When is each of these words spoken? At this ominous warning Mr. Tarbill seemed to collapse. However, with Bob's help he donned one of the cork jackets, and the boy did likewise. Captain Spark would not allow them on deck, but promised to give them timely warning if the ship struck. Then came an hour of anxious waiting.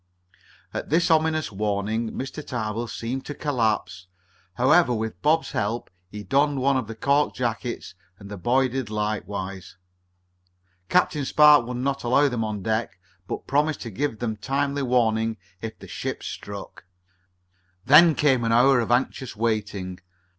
At 0.73 0.89
this 0.89 1.11
ominous 1.11 1.51
warning 1.51 2.09
Mr. 2.13 2.43
Tarbill 2.43 2.87
seemed 2.87 3.23
to 3.27 3.35
collapse. 3.35 4.07
However, 4.55 4.95
with 4.95 5.21
Bob's 5.21 5.51
help 5.51 5.91
he 6.09 6.23
donned 6.23 6.57
one 6.59 6.75
of 6.75 6.87
the 6.87 6.95
cork 6.95 7.35
jackets, 7.35 7.93
and 8.17 8.27
the 8.27 8.35
boy 8.35 8.67
did 8.67 8.89
likewise. 8.89 9.77
Captain 10.89 11.23
Spark 11.23 11.67
would 11.67 11.77
not 11.77 12.03
allow 12.03 12.27
them 12.29 12.43
on 12.43 12.63
deck, 12.63 12.97
but 13.27 13.45
promised 13.45 13.81
to 13.81 13.91
give 13.91 14.17
them 14.17 14.37
timely 14.37 14.81
warning 14.81 15.37
if 15.61 15.77
the 15.77 15.87
ship 15.87 16.23
struck. 16.23 16.85
Then 17.85 18.15
came 18.15 18.43
an 18.43 18.51
hour 18.51 18.79
of 18.79 18.89
anxious 18.89 19.35
waiting. 19.35 19.99